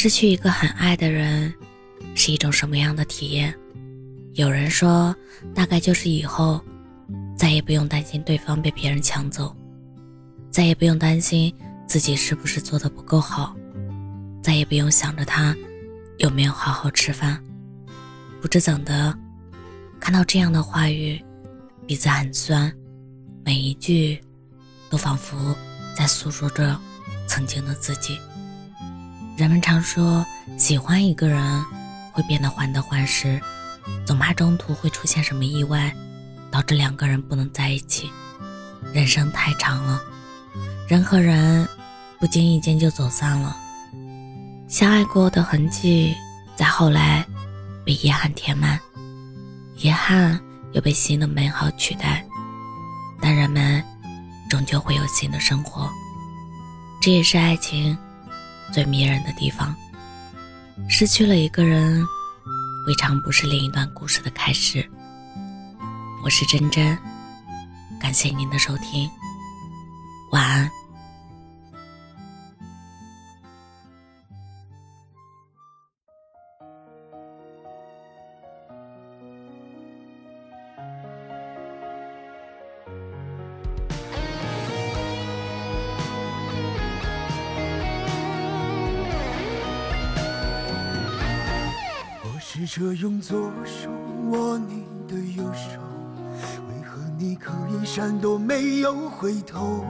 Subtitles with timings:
[0.00, 1.52] 失去一个很爱的人
[2.14, 3.52] 是一种什么样的体验？
[4.34, 5.12] 有人说，
[5.52, 6.60] 大概就是以后
[7.36, 9.52] 再也不用担心对方被别人抢走，
[10.52, 11.52] 再也不用担心
[11.84, 13.56] 自己是不是做的不够好，
[14.40, 15.52] 再也不用想着他
[16.18, 17.42] 有没有好好吃饭。
[18.40, 19.12] 不知怎的，
[19.98, 21.20] 看到这样的话语，
[21.88, 22.72] 鼻子很酸，
[23.44, 24.20] 每一句
[24.88, 25.56] 都仿佛
[25.96, 26.78] 在诉说着
[27.26, 28.16] 曾经的自己。
[29.38, 31.64] 人们常说，喜欢一个人
[32.10, 33.40] 会变得患得患失，
[34.04, 35.94] 总怕中途会出现什么意外，
[36.50, 38.10] 导致两个人不能在一起。
[38.92, 40.02] 人生太长了，
[40.88, 41.68] 人和人
[42.18, 43.56] 不经意间就走散了，
[44.66, 46.16] 相爱过的痕迹，
[46.56, 47.24] 在后来
[47.86, 48.76] 被遗憾填满，
[49.76, 50.36] 遗憾
[50.72, 52.26] 又被新的美好取代。
[53.20, 53.80] 但人们
[54.50, 55.88] 终究会有新的生活，
[57.00, 57.96] 这也是爱情。
[58.72, 59.74] 最迷人的地方，
[60.88, 62.04] 失去了一个人，
[62.86, 64.88] 未尝不是另一段故事的开始。
[66.24, 66.96] 我是真真，
[68.00, 69.08] 感谢您的收听，
[70.32, 70.77] 晚安。
[92.66, 93.88] 试着用左手
[94.30, 95.80] 握你的右手，
[96.68, 99.84] 为何你可以闪躲没有回头？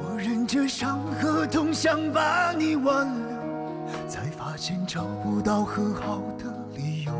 [0.00, 7.12] 我忍着伤和痛想把你挽留，才发现找不到和好的理由。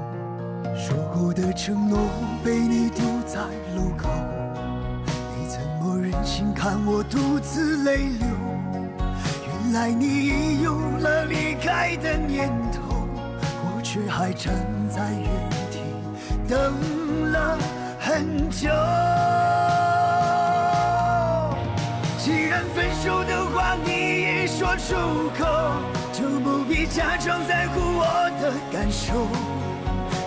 [0.76, 1.98] 说过的承诺
[2.44, 3.40] 被你丢在
[3.76, 4.08] 路口，
[5.36, 8.28] 你怎么忍心看我独自泪流？
[9.46, 12.83] 原来你已有了离开的念头。
[13.94, 14.52] 却还站
[14.90, 15.30] 在原
[15.70, 15.78] 地
[16.48, 17.56] 等了
[18.00, 18.68] 很久。
[22.18, 24.96] 既然分手的话你已说出
[25.38, 25.46] 口，
[26.12, 28.04] 就不必假装在乎我
[28.42, 29.14] 的感受。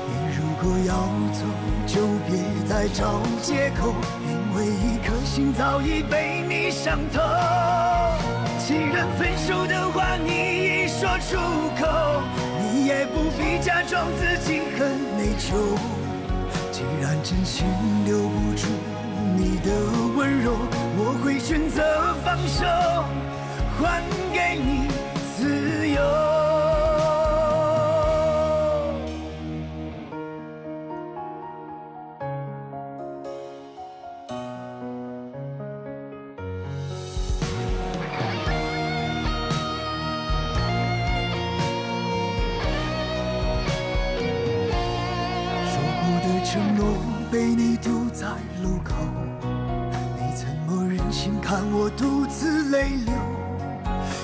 [0.08, 0.94] 你如果要
[1.34, 1.44] 走，
[1.86, 2.40] 就别
[2.70, 7.20] 再找借口，因为一颗心早已被你伤透。
[8.66, 11.36] 既然分手的话你已说出
[11.78, 12.24] 口。
[12.88, 14.88] 也不必假装自己很
[15.18, 15.78] 内疚。
[16.72, 17.68] 既然真心
[18.06, 18.66] 留不住
[19.36, 19.70] 你的
[20.16, 20.56] 温柔，
[20.96, 22.64] 我会选择放手，
[23.78, 24.88] 还给你
[46.58, 46.88] 承诺
[47.32, 48.26] 被你丢在
[48.64, 48.96] 路口，
[50.18, 53.14] 你怎么忍心看我独自泪流？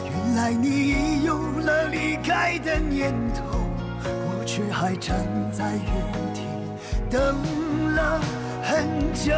[0.09, 3.43] 原来你已有了离开的念头，
[4.03, 5.15] 我却还站
[5.51, 6.41] 在原地
[7.07, 7.37] 等
[7.93, 8.19] 了
[8.63, 9.31] 很久。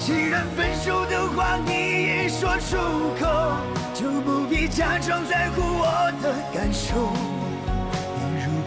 [0.00, 2.78] 既然分手的话你已说出
[3.20, 3.28] 口，
[3.92, 7.12] 就不必假装在乎我的感受。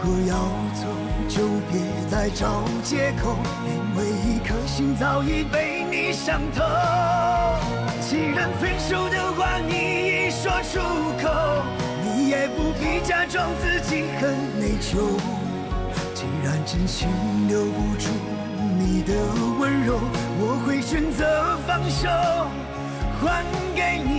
[0.06, 0.36] 如果要
[0.72, 0.86] 走，
[1.28, 3.36] 就别再找借口，
[3.66, 6.62] 因为一颗心早已被你伤透。
[8.00, 10.78] 既然分手的话你已说出
[11.20, 11.28] 口，
[12.04, 14.30] 你也不必假装自己很
[14.60, 15.18] 内疚。
[16.14, 17.08] 既然真心
[17.48, 18.06] 留不住
[18.78, 19.12] 你的
[19.58, 19.98] 温柔，
[20.38, 22.06] 我会选择放手，
[23.20, 23.44] 还
[23.74, 24.15] 给你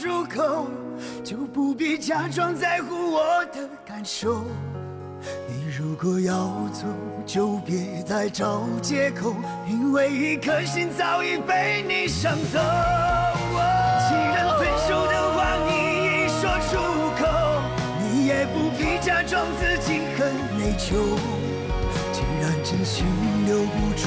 [0.00, 0.68] 出口，
[1.24, 4.44] 就不必假装在乎我的感受。
[5.48, 6.34] 你如果要
[6.72, 6.86] 走，
[7.26, 9.34] 就别再找借口，
[9.68, 12.60] 因为一颗心早已被你伤透。
[14.08, 15.74] 既然分手的话你
[16.06, 16.78] 已说出
[17.20, 17.26] 口，
[18.00, 20.94] 你也不必假装自己很内疚。
[22.12, 23.04] 既然真心
[23.46, 24.06] 留不住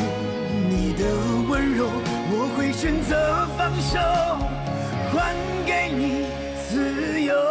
[0.69, 1.03] 你的
[1.49, 1.89] 温柔。
[2.33, 3.99] 我会选择放手，
[5.11, 5.35] 还
[5.65, 6.25] 给你
[6.69, 7.50] 自由。